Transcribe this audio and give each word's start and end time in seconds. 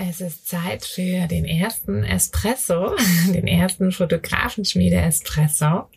Es 0.00 0.20
ist 0.20 0.46
Zeit 0.46 0.84
für 0.84 1.26
den 1.26 1.44
ersten 1.44 2.04
Espresso, 2.04 2.94
den 3.34 3.48
ersten 3.48 3.90
Fotografenschmiede-Espresso. 3.90 5.88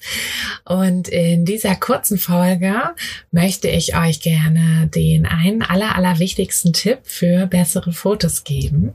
Und 0.66 1.08
in 1.08 1.46
dieser 1.46 1.76
kurzen 1.76 2.18
Folge 2.18 2.96
möchte 3.30 3.68
ich 3.68 3.96
euch 3.96 4.20
gerne 4.20 4.88
den 4.88 5.28
einen 5.28 5.62
aller, 5.62 5.96
aller 5.96 6.18
wichtigsten 6.18 6.74
Tipp 6.74 7.02
für 7.04 7.46
bessere 7.46 7.94
Fotos 7.94 8.44
geben. 8.44 8.94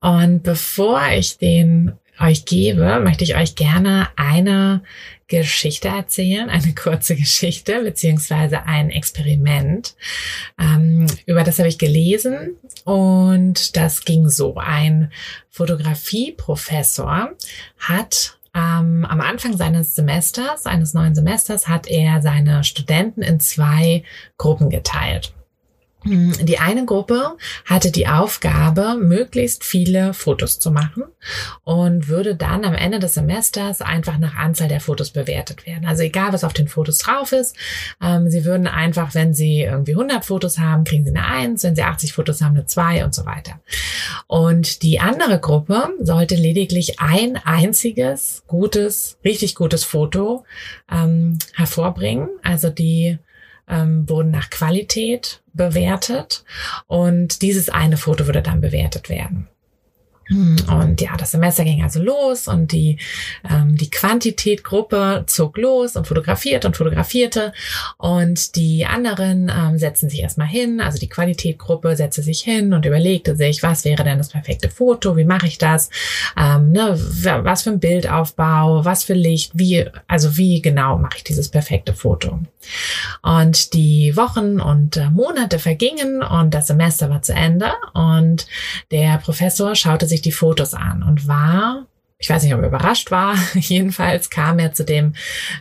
Und 0.00 0.42
bevor 0.42 1.02
ich 1.14 1.36
den 1.36 1.92
euch 2.20 2.44
gebe, 2.44 3.00
möchte 3.00 3.24
ich 3.24 3.36
euch 3.36 3.54
gerne 3.54 4.08
eine 4.16 4.82
Geschichte 5.28 5.88
erzählen, 5.88 6.48
eine 6.50 6.74
kurze 6.74 7.16
Geschichte 7.16 7.82
beziehungsweise 7.82 8.64
ein 8.64 8.90
Experiment. 8.90 9.96
Ähm, 10.58 11.06
über 11.26 11.42
das 11.42 11.58
habe 11.58 11.68
ich 11.68 11.78
gelesen 11.78 12.56
und 12.84 13.76
das 13.76 14.04
ging 14.04 14.28
so. 14.28 14.56
Ein 14.56 15.10
Fotografieprofessor 15.50 17.30
hat 17.78 18.38
ähm, 18.54 19.04
am 19.04 19.20
Anfang 19.20 19.56
seines 19.56 19.94
Semesters, 19.94 20.66
eines 20.66 20.94
neuen 20.94 21.14
Semesters, 21.14 21.68
hat 21.68 21.88
er 21.88 22.22
seine 22.22 22.64
Studenten 22.64 23.22
in 23.22 23.40
zwei 23.40 24.04
Gruppen 24.38 24.70
geteilt. 24.70 25.32
Die 26.06 26.58
eine 26.58 26.84
Gruppe 26.84 27.36
hatte 27.64 27.90
die 27.90 28.06
Aufgabe, 28.06 28.96
möglichst 28.96 29.64
viele 29.64 30.14
Fotos 30.14 30.60
zu 30.60 30.70
machen 30.70 31.04
und 31.64 32.08
würde 32.08 32.36
dann 32.36 32.64
am 32.64 32.74
Ende 32.74 33.00
des 33.00 33.14
Semesters 33.14 33.82
einfach 33.82 34.18
nach 34.18 34.36
Anzahl 34.36 34.68
der 34.68 34.80
Fotos 34.80 35.10
bewertet 35.10 35.66
werden. 35.66 35.86
Also 35.86 36.04
egal, 36.04 36.32
was 36.32 36.44
auf 36.44 36.52
den 36.52 36.68
Fotos 36.68 36.98
drauf 36.98 37.32
ist, 37.32 37.56
ähm, 38.00 38.30
sie 38.30 38.44
würden 38.44 38.68
einfach, 38.68 39.14
wenn 39.14 39.34
sie 39.34 39.62
irgendwie 39.62 39.92
100 39.92 40.24
Fotos 40.24 40.58
haben, 40.58 40.84
kriegen 40.84 41.04
sie 41.04 41.10
eine 41.10 41.26
1, 41.26 41.64
wenn 41.64 41.74
sie 41.74 41.82
80 41.82 42.12
Fotos 42.12 42.40
haben, 42.40 42.54
eine 42.54 42.66
2 42.66 43.04
und 43.04 43.14
so 43.14 43.26
weiter. 43.26 43.60
Und 44.28 44.82
die 44.82 45.00
andere 45.00 45.40
Gruppe 45.40 45.90
sollte 46.00 46.36
lediglich 46.36 47.00
ein 47.00 47.36
einziges 47.36 48.44
gutes, 48.46 49.18
richtig 49.24 49.56
gutes 49.56 49.84
Foto 49.84 50.44
ähm, 50.90 51.38
hervorbringen. 51.54 52.28
Also 52.42 52.70
die 52.70 53.18
ähm, 53.68 54.08
wurden 54.08 54.30
nach 54.30 54.50
Qualität 54.50 55.42
bewertet. 55.52 56.44
Und 56.86 57.42
dieses 57.42 57.68
eine 57.68 57.96
Foto 57.96 58.26
würde 58.26 58.42
dann 58.42 58.60
bewertet 58.60 59.08
werden. 59.08 59.48
Hm, 60.28 60.56
und 60.68 61.00
ja, 61.00 61.16
das 61.16 61.30
Semester 61.30 61.64
ging 61.64 61.82
also 61.82 62.02
los 62.02 62.48
und 62.48 62.72
die, 62.72 62.98
ähm, 63.48 63.76
die 63.76 63.90
Quantitätgruppe 63.90 65.24
zog 65.26 65.56
los 65.56 65.94
und 65.94 66.06
fotografierte 66.06 66.66
und 66.66 66.76
fotografierte. 66.76 67.52
Und 67.96 68.56
die 68.56 68.86
anderen 68.86 69.50
ähm, 69.56 69.78
setzten 69.78 70.10
sich 70.10 70.20
erstmal 70.22 70.48
hin, 70.48 70.80
also 70.80 70.98
die 70.98 71.08
Qualitätgruppe 71.08 71.96
setzte 71.96 72.22
sich 72.22 72.40
hin 72.40 72.72
und 72.72 72.84
überlegte 72.86 73.36
sich, 73.36 73.62
was 73.62 73.84
wäre 73.84 74.02
denn 74.02 74.18
das 74.18 74.30
perfekte 74.30 74.68
Foto, 74.68 75.16
wie 75.16 75.24
mache 75.24 75.46
ich 75.46 75.58
das, 75.58 75.90
ähm, 76.36 76.72
ne, 76.72 76.98
was 77.42 77.62
für 77.62 77.70
ein 77.70 77.80
Bildaufbau, 77.80 78.84
was 78.84 79.04
für 79.04 79.14
Licht, 79.14 79.52
wie, 79.54 79.84
also 80.08 80.36
wie 80.36 80.60
genau 80.60 80.98
mache 80.98 81.18
ich 81.18 81.24
dieses 81.24 81.48
perfekte 81.48 81.94
Foto. 81.94 82.40
Und 83.22 83.74
die 83.74 84.16
Wochen 84.16 84.60
und 84.60 84.96
äh, 84.96 85.10
Monate 85.10 85.58
vergingen 85.58 86.22
und 86.22 86.54
das 86.54 86.68
Semester 86.68 87.10
war 87.10 87.22
zu 87.22 87.32
Ende 87.32 87.72
und 87.94 88.46
der 88.90 89.18
Professor 89.18 89.74
schaute 89.74 90.06
sich 90.06 90.22
die 90.22 90.32
Fotos 90.32 90.74
an 90.74 91.02
und 91.02 91.28
war 91.28 91.86
ich 92.18 92.30
weiß 92.30 92.42
nicht, 92.42 92.54
ob 92.54 92.62
er 92.62 92.68
überrascht 92.68 93.10
war. 93.10 93.36
Jedenfalls 93.54 94.30
kam 94.30 94.58
er 94.58 94.72
zu 94.72 94.84
dem, 94.84 95.14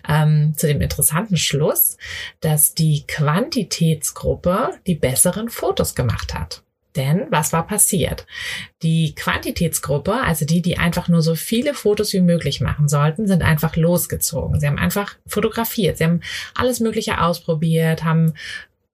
ähm, 0.08 0.54
zu 0.56 0.68
dem 0.68 0.82
interessanten 0.82 1.38
Schluss, 1.38 1.98
dass 2.40 2.74
die 2.74 3.06
Quantitätsgruppe 3.08 4.72
die 4.88 4.96
besseren 4.96 5.50
Fotos 5.50 5.96
gemacht 5.96 6.34
hat. 6.34 6.65
Denn 6.96 7.28
was 7.30 7.52
war 7.54 7.68
passiert? 7.68 8.26
Die 8.82 9.16
Quantitätsgruppe, 9.16 10.14
also 10.14 10.46
die, 10.46 10.62
die 10.62 10.78
einfach 10.78 11.08
nur 11.08 11.22
so 11.22 11.36
viele 11.36 11.74
Fotos 11.74 12.14
wie 12.14 12.22
möglich 12.22 12.62
machen 12.62 12.88
sollten, 12.88 13.28
sind 13.28 13.44
einfach 13.44 13.76
losgezogen. 13.76 14.60
Sie 14.60 14.68
haben 14.68 14.78
einfach 14.78 15.16
fotografiert. 15.28 15.98
Sie 15.98 16.06
haben 16.06 16.22
alles 16.56 16.80
Mögliche 16.80 17.22
ausprobiert, 17.22 18.04
haben, 18.04 18.34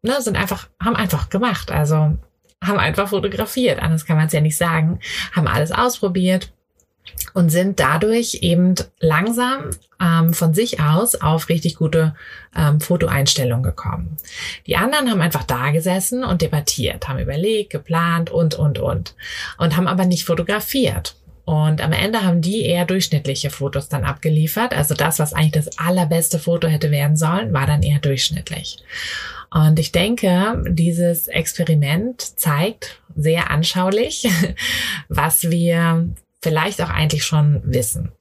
ne, 0.01 0.21
sind 0.21 0.37
einfach, 0.37 0.69
haben 0.81 0.95
einfach 0.95 1.29
gemacht. 1.29 1.71
Also 1.71 2.17
haben 2.63 2.79
einfach 2.79 3.09
fotografiert, 3.09 3.81
anders 3.81 4.05
kann 4.05 4.17
man 4.17 4.27
es 4.27 4.33
ja 4.33 4.41
nicht 4.41 4.57
sagen, 4.57 4.99
haben 5.31 5.47
alles 5.47 5.71
ausprobiert 5.71 6.53
und 7.33 7.49
sind 7.49 7.79
dadurch 7.79 8.39
eben 8.41 8.75
langsam 8.99 9.71
ähm, 10.01 10.33
von 10.33 10.53
sich 10.53 10.79
aus 10.79 11.15
auf 11.15 11.49
richtig 11.49 11.75
gute 11.75 12.15
ähm, 12.55 12.81
Fotoeinstellungen 12.81 13.63
gekommen. 13.63 14.17
Die 14.67 14.75
anderen 14.75 15.09
haben 15.09 15.21
einfach 15.21 15.43
da 15.43 15.71
gesessen 15.71 16.23
und 16.23 16.41
debattiert, 16.41 17.07
haben 17.07 17.19
überlegt, 17.19 17.71
geplant 17.71 18.29
und, 18.29 18.55
und, 18.55 18.79
und 18.79 19.15
und 19.57 19.77
haben 19.77 19.87
aber 19.87 20.05
nicht 20.05 20.25
fotografiert. 20.25 21.15
Und 21.45 21.81
am 21.81 21.91
Ende 21.91 22.23
haben 22.23 22.41
die 22.41 22.61
eher 22.65 22.85
durchschnittliche 22.85 23.49
Fotos 23.49 23.89
dann 23.89 24.03
abgeliefert. 24.03 24.73
Also 24.73 24.93
das, 24.93 25.19
was 25.19 25.33
eigentlich 25.33 25.65
das 25.65 25.77
allerbeste 25.79 26.39
Foto 26.39 26.67
hätte 26.67 26.91
werden 26.91 27.17
sollen, 27.17 27.51
war 27.51 27.65
dann 27.65 27.83
eher 27.83 27.99
durchschnittlich. 27.99 28.77
Und 29.49 29.79
ich 29.79 29.91
denke, 29.91 30.63
dieses 30.69 31.27
Experiment 31.27 32.21
zeigt 32.39 33.01
sehr 33.15 33.49
anschaulich, 33.49 34.29
was 35.09 35.49
wir 35.49 36.09
vielleicht 36.41 36.81
auch 36.81 36.89
eigentlich 36.89 37.23
schon 37.23 37.61
wissen. 37.63 38.11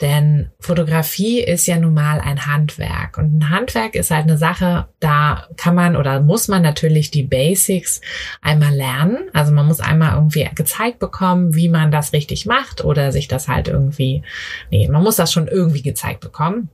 Denn 0.00 0.50
Fotografie 0.60 1.40
ist 1.40 1.66
ja 1.66 1.76
nun 1.76 1.94
mal 1.94 2.20
ein 2.20 2.46
Handwerk. 2.46 3.18
Und 3.18 3.38
ein 3.38 3.50
Handwerk 3.50 3.96
ist 3.96 4.10
halt 4.10 4.24
eine 4.24 4.38
Sache, 4.38 4.88
da 5.00 5.48
kann 5.56 5.74
man 5.74 5.96
oder 5.96 6.20
muss 6.20 6.46
man 6.46 6.62
natürlich 6.62 7.10
die 7.10 7.24
Basics 7.24 8.00
einmal 8.40 8.74
lernen. 8.74 9.28
Also 9.32 9.52
man 9.52 9.66
muss 9.66 9.80
einmal 9.80 10.14
irgendwie 10.14 10.48
gezeigt 10.54 11.00
bekommen, 11.00 11.54
wie 11.54 11.68
man 11.68 11.90
das 11.90 12.12
richtig 12.12 12.46
macht 12.46 12.84
oder 12.84 13.10
sich 13.10 13.26
das 13.26 13.48
halt 13.48 13.66
irgendwie, 13.66 14.22
nee, 14.70 14.88
man 14.88 15.02
muss 15.02 15.16
das 15.16 15.32
schon 15.32 15.48
irgendwie 15.48 15.82
gezeigt 15.82 16.20
bekommen. 16.20 16.68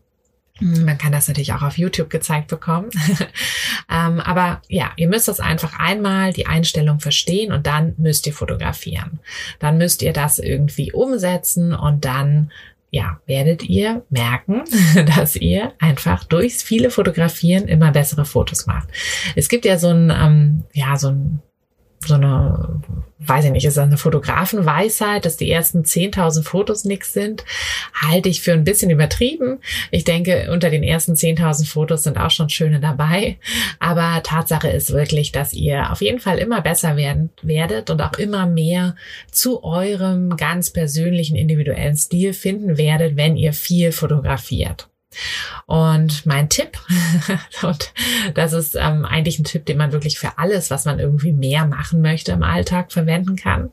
Man 0.60 0.98
kann 0.98 1.12
das 1.12 1.28
natürlich 1.28 1.52
auch 1.52 1.62
auf 1.62 1.78
YouTube 1.78 2.10
gezeigt 2.10 2.48
bekommen. 2.48 2.90
ähm, 3.90 4.20
aber 4.20 4.62
ja, 4.68 4.92
ihr 4.96 5.08
müsst 5.08 5.28
das 5.28 5.40
einfach 5.40 5.78
einmal 5.78 6.32
die 6.32 6.46
Einstellung 6.46 7.00
verstehen 7.00 7.52
und 7.52 7.66
dann 7.66 7.94
müsst 7.96 8.26
ihr 8.26 8.32
fotografieren. 8.32 9.20
Dann 9.58 9.78
müsst 9.78 10.02
ihr 10.02 10.12
das 10.12 10.38
irgendwie 10.38 10.92
umsetzen 10.92 11.74
und 11.74 12.04
dann 12.04 12.50
ja, 12.92 13.20
werdet 13.26 13.62
ihr 13.62 14.02
merken, 14.10 14.64
dass 15.16 15.36
ihr 15.36 15.72
einfach 15.78 16.24
durchs 16.24 16.62
viele 16.62 16.90
Fotografieren 16.90 17.68
immer 17.68 17.92
bessere 17.92 18.24
Fotos 18.24 18.66
macht. 18.66 18.88
Es 19.36 19.48
gibt 19.48 19.64
ja 19.64 19.78
so 19.78 19.88
ein, 19.88 20.10
ähm, 20.10 20.64
ja, 20.72 20.96
so 20.96 21.08
ein 21.08 21.40
so 22.06 22.14
eine, 22.14 22.80
weiß 23.18 23.44
ich 23.44 23.50
nicht, 23.50 23.66
ist 23.66 23.76
das 23.76 23.84
eine 23.84 23.98
Fotografenweisheit, 23.98 25.24
dass 25.24 25.36
die 25.36 25.50
ersten 25.50 25.82
10.000 25.82 26.42
Fotos 26.42 26.84
nix 26.84 27.12
sind, 27.12 27.44
halte 27.94 28.28
ich 28.28 28.40
für 28.40 28.52
ein 28.52 28.64
bisschen 28.64 28.90
übertrieben. 28.90 29.58
Ich 29.90 30.04
denke, 30.04 30.48
unter 30.50 30.70
den 30.70 30.82
ersten 30.82 31.12
10.000 31.12 31.68
Fotos 31.68 32.04
sind 32.04 32.18
auch 32.18 32.30
schon 32.30 32.48
schöne 32.48 32.80
dabei. 32.80 33.38
Aber 33.78 34.22
Tatsache 34.22 34.68
ist 34.68 34.92
wirklich, 34.92 35.32
dass 35.32 35.52
ihr 35.52 35.92
auf 35.92 36.00
jeden 36.00 36.20
Fall 36.20 36.38
immer 36.38 36.62
besser 36.62 36.96
werden 36.96 37.30
werdet 37.42 37.90
und 37.90 38.00
auch 38.00 38.14
immer 38.14 38.46
mehr 38.46 38.96
zu 39.30 39.62
eurem 39.62 40.36
ganz 40.36 40.70
persönlichen 40.70 41.36
individuellen 41.36 41.96
Stil 41.96 42.32
finden 42.32 42.78
werdet, 42.78 43.16
wenn 43.16 43.36
ihr 43.36 43.52
viel 43.52 43.92
fotografiert. 43.92 44.88
Und 45.66 46.24
mein 46.24 46.48
Tipp, 46.48 46.78
und 47.62 47.92
das 48.34 48.52
ist 48.52 48.76
ähm, 48.76 49.04
eigentlich 49.04 49.38
ein 49.38 49.44
Tipp, 49.44 49.66
den 49.66 49.76
man 49.76 49.92
wirklich 49.92 50.18
für 50.18 50.38
alles, 50.38 50.70
was 50.70 50.84
man 50.84 50.98
irgendwie 50.98 51.32
mehr 51.32 51.66
machen 51.66 52.00
möchte 52.00 52.32
im 52.32 52.42
Alltag 52.42 52.92
verwenden 52.92 53.36
kann. 53.36 53.70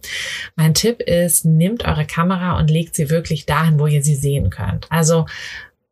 Mein 0.55 0.73
Tipp 0.73 1.01
ist, 1.01 1.45
nehmt 1.45 1.85
eure 1.85 2.05
Kamera 2.05 2.57
und 2.57 2.69
legt 2.69 2.95
sie 2.95 3.09
wirklich 3.09 3.45
dahin, 3.45 3.79
wo 3.79 3.87
ihr 3.87 4.03
sie 4.03 4.15
sehen 4.15 4.49
könnt. 4.49 4.91
Also 4.91 5.25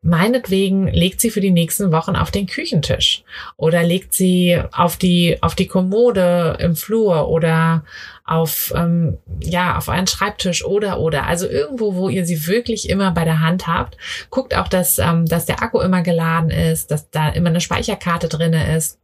meinetwegen 0.06 0.88
legt 0.88 1.20
sie 1.20 1.32
für 1.32 1.42
die 1.42 1.52
nächsten 1.52 1.92
Wochen 1.92 2.16
auf 2.16 2.30
den 2.30 2.46
Küchentisch 2.46 3.24
oder 3.58 3.82
legt 3.84 4.14
sie 4.14 4.62
auf 4.72 4.98
die 4.98 5.42
auf 5.42 5.56
die 5.56 5.68
Kommode 5.68 6.58
im 6.60 6.76
Flur 6.76 7.28
oder 7.28 7.84
auf 8.24 8.72
ähm, 8.76 9.18
ja 9.42 9.78
auf 9.78 9.90
einen 9.90 10.06
Schreibtisch 10.06 10.64
oder 10.64 11.00
oder. 11.00 11.26
Also 11.26 11.50
irgendwo 11.50 11.96
wo 11.96 12.08
ihr 12.08 12.24
sie 12.26 12.46
wirklich 12.46 12.88
immer 12.88 13.12
bei 13.12 13.26
der 13.26 13.42
Hand 13.42 13.66
habt. 13.66 13.98
Guckt 14.30 14.56
auch 14.56 14.68
dass 14.68 15.00
ähm, 15.00 15.26
dass 15.26 15.48
der 15.48 15.64
Akku 15.64 15.80
immer 15.80 16.04
geladen 16.04 16.52
ist 16.52 16.92
dass 16.92 17.10
da 17.10 17.30
immer 17.30 17.50
eine 17.50 17.62
Speicherkarte 17.62 18.30
drinne 18.30 18.78
ist. 18.78 19.00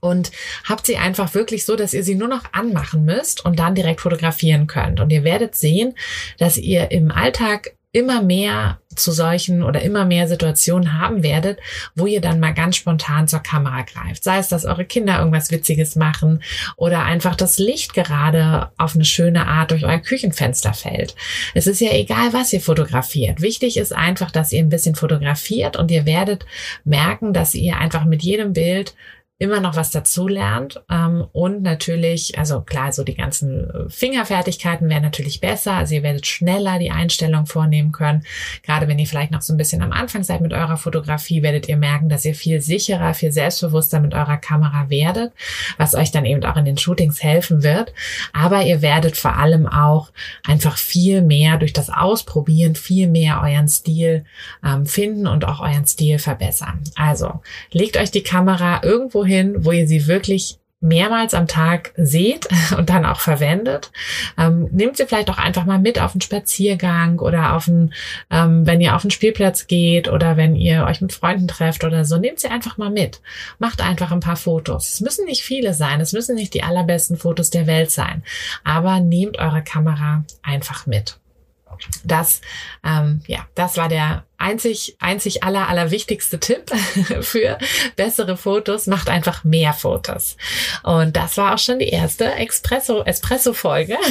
Und 0.00 0.32
habt 0.64 0.86
sie 0.86 0.96
einfach 0.96 1.34
wirklich 1.34 1.64
so, 1.64 1.76
dass 1.76 1.94
ihr 1.94 2.02
sie 2.02 2.14
nur 2.14 2.28
noch 2.28 2.44
anmachen 2.52 3.04
müsst 3.04 3.44
und 3.44 3.58
dann 3.58 3.74
direkt 3.74 4.00
fotografieren 4.00 4.66
könnt. 4.66 5.00
Und 5.00 5.10
ihr 5.10 5.22
werdet 5.22 5.54
sehen, 5.54 5.94
dass 6.38 6.56
ihr 6.56 6.90
im 6.90 7.10
Alltag 7.10 7.75
immer 7.96 8.20
mehr 8.20 8.78
zu 8.94 9.10
solchen 9.10 9.62
oder 9.62 9.80
immer 9.80 10.04
mehr 10.04 10.28
Situationen 10.28 11.00
haben 11.00 11.22
werdet, 11.22 11.58
wo 11.94 12.06
ihr 12.06 12.20
dann 12.20 12.40
mal 12.40 12.52
ganz 12.52 12.76
spontan 12.76 13.26
zur 13.26 13.40
Kamera 13.40 13.82
greift. 13.82 14.22
Sei 14.22 14.36
es, 14.36 14.48
dass 14.48 14.66
eure 14.66 14.84
Kinder 14.84 15.18
irgendwas 15.18 15.50
Witziges 15.50 15.96
machen 15.96 16.42
oder 16.76 17.04
einfach 17.04 17.36
das 17.36 17.58
Licht 17.58 17.94
gerade 17.94 18.70
auf 18.76 18.94
eine 18.94 19.06
schöne 19.06 19.46
Art 19.46 19.70
durch 19.70 19.84
euer 19.84 19.98
Küchenfenster 19.98 20.74
fällt. 20.74 21.14
Es 21.54 21.66
ist 21.66 21.80
ja 21.80 21.92
egal, 21.92 22.34
was 22.34 22.52
ihr 22.52 22.60
fotografiert. 22.60 23.40
Wichtig 23.40 23.78
ist 23.78 23.94
einfach, 23.94 24.30
dass 24.30 24.52
ihr 24.52 24.60
ein 24.60 24.68
bisschen 24.68 24.94
fotografiert 24.94 25.78
und 25.78 25.90
ihr 25.90 26.04
werdet 26.04 26.44
merken, 26.84 27.32
dass 27.32 27.54
ihr 27.54 27.78
einfach 27.78 28.04
mit 28.04 28.22
jedem 28.22 28.52
Bild 28.52 28.94
immer 29.38 29.60
noch 29.60 29.76
was 29.76 29.90
dazu 29.90 30.28
lernt 30.28 30.82
ähm, 30.90 31.26
und 31.32 31.60
natürlich, 31.60 32.38
also 32.38 32.62
klar, 32.62 32.92
so 32.92 33.04
die 33.04 33.14
ganzen 33.14 33.68
äh, 33.68 33.90
Fingerfertigkeiten 33.90 34.88
wären 34.88 35.02
natürlich 35.02 35.42
besser, 35.42 35.74
also 35.74 35.94
ihr 35.94 36.02
werdet 36.02 36.26
schneller 36.26 36.78
die 36.78 36.90
Einstellung 36.90 37.44
vornehmen 37.44 37.92
können. 37.92 38.24
Gerade 38.62 38.88
wenn 38.88 38.98
ihr 38.98 39.06
vielleicht 39.06 39.32
noch 39.32 39.42
so 39.42 39.52
ein 39.52 39.58
bisschen 39.58 39.82
am 39.82 39.92
Anfang 39.92 40.22
seid 40.22 40.40
mit 40.40 40.54
eurer 40.54 40.78
Fotografie, 40.78 41.42
werdet 41.42 41.68
ihr 41.68 41.76
merken, 41.76 42.08
dass 42.08 42.24
ihr 42.24 42.34
viel 42.34 42.62
sicherer, 42.62 43.12
viel 43.12 43.30
selbstbewusster 43.30 44.00
mit 44.00 44.14
eurer 44.14 44.38
Kamera 44.38 44.88
werdet, 44.88 45.34
was 45.76 45.94
euch 45.94 46.10
dann 46.10 46.24
eben 46.24 46.42
auch 46.44 46.56
in 46.56 46.64
den 46.64 46.78
Shootings 46.78 47.22
helfen 47.22 47.62
wird. 47.62 47.92
Aber 48.32 48.62
ihr 48.62 48.80
werdet 48.80 49.18
vor 49.18 49.36
allem 49.36 49.66
auch 49.66 50.12
einfach 50.46 50.78
viel 50.78 51.20
mehr 51.20 51.58
durch 51.58 51.74
das 51.74 51.90
Ausprobieren, 51.90 52.74
viel 52.74 53.06
mehr 53.06 53.42
euren 53.42 53.68
Stil 53.68 54.24
ähm, 54.64 54.86
finden 54.86 55.26
und 55.26 55.44
auch 55.44 55.60
euren 55.60 55.86
Stil 55.86 56.18
verbessern. 56.18 56.80
Also 56.94 57.42
legt 57.70 57.98
euch 57.98 58.10
die 58.10 58.22
Kamera 58.22 58.80
irgendwo 58.82 59.25
hin, 59.26 59.64
wo 59.64 59.72
ihr 59.72 59.86
sie 59.86 60.06
wirklich 60.06 60.58
mehrmals 60.80 61.34
am 61.34 61.46
Tag 61.46 61.92
seht 61.96 62.48
und 62.76 62.90
dann 62.90 63.04
auch 63.04 63.20
verwendet. 63.20 63.90
Ähm, 64.38 64.68
nehmt 64.72 64.96
sie 64.96 65.06
vielleicht 65.06 65.30
auch 65.30 65.38
einfach 65.38 65.64
mal 65.64 65.78
mit 65.78 66.00
auf 66.00 66.12
einen 66.12 66.20
Spaziergang 66.20 67.18
oder 67.18 67.54
auf 67.54 67.68
einen, 67.68 67.94
ähm, 68.30 68.66
wenn 68.66 68.80
ihr 68.80 68.94
auf 68.94 69.02
den 69.02 69.10
Spielplatz 69.10 69.66
geht 69.66 70.08
oder 70.08 70.36
wenn 70.36 70.54
ihr 70.54 70.84
euch 70.84 71.00
mit 71.00 71.12
Freunden 71.12 71.48
trefft 71.48 71.84
oder 71.84 72.04
so, 72.04 72.18
nehmt 72.18 72.40
sie 72.40 72.48
einfach 72.48 72.76
mal 72.76 72.90
mit. 72.90 73.20
Macht 73.58 73.80
einfach 73.80 74.12
ein 74.12 74.20
paar 74.20 74.36
Fotos. 74.36 74.94
Es 74.94 75.00
müssen 75.00 75.24
nicht 75.24 75.42
viele 75.42 75.74
sein, 75.74 76.00
es 76.00 76.12
müssen 76.12 76.36
nicht 76.36 76.54
die 76.54 76.62
allerbesten 76.62 77.16
Fotos 77.16 77.50
der 77.50 77.66
Welt 77.66 77.90
sein, 77.90 78.22
aber 78.62 79.00
nehmt 79.00 79.38
eure 79.38 79.62
Kamera 79.62 80.24
einfach 80.42 80.86
mit. 80.86 81.18
Das, 82.04 82.40
ähm, 82.84 83.22
ja, 83.26 83.46
das 83.54 83.76
war 83.76 83.88
der 83.88 84.24
einzig, 84.38 84.96
einzig 85.00 85.42
aller, 85.42 85.68
aller 85.68 85.90
wichtigste 85.90 86.38
Tipp 86.38 86.70
für 87.20 87.58
bessere 87.96 88.36
Fotos. 88.36 88.86
Macht 88.86 89.08
einfach 89.08 89.44
mehr 89.44 89.72
Fotos. 89.72 90.36
Und 90.82 91.16
das 91.16 91.36
war 91.36 91.54
auch 91.54 91.58
schon 91.58 91.78
die 91.78 91.88
erste 91.88 92.34
Espresso, 92.34 93.02
Espresso 93.02 93.52
Folge. 93.52 93.96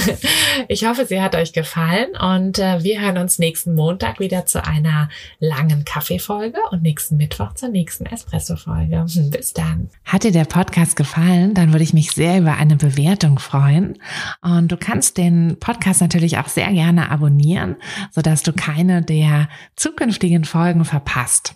Ich 0.67 0.85
hoffe, 0.85 1.05
sie 1.05 1.21
hat 1.21 1.35
euch 1.35 1.53
gefallen 1.53 2.09
und 2.19 2.59
äh, 2.59 2.81
wir 2.83 3.01
hören 3.01 3.17
uns 3.17 3.39
nächsten 3.39 3.75
Montag 3.75 4.19
wieder 4.19 4.45
zu 4.45 4.65
einer 4.65 5.09
langen 5.39 5.85
Kaffeefolge 5.85 6.57
und 6.71 6.81
nächsten 6.81 7.17
Mittwoch 7.17 7.53
zur 7.53 7.69
nächsten 7.69 8.05
Espresso 8.05 8.55
Folge. 8.55 9.05
Bis 9.31 9.53
dann. 9.53 9.89
Hat 10.05 10.23
dir 10.23 10.31
der 10.31 10.45
Podcast 10.45 10.95
gefallen? 10.95 11.53
Dann 11.53 11.71
würde 11.73 11.83
ich 11.83 11.93
mich 11.93 12.11
sehr 12.11 12.39
über 12.39 12.55
eine 12.55 12.77
Bewertung 12.77 13.37
freuen. 13.37 13.99
Und 14.41 14.71
du 14.71 14.77
kannst 14.77 15.17
den 15.17 15.57
Podcast 15.59 16.01
natürlich 16.01 16.37
auch 16.37 16.47
sehr 16.47 16.71
gerne 16.71 17.11
abonnieren, 17.11 17.75
sodass 18.11 18.41
du 18.43 18.53
keine 18.53 19.01
der 19.01 19.49
zukünftigen 19.75 20.14
zukünftigen 20.15 20.45
Folgen 20.45 20.85
verpasst. 20.85 21.55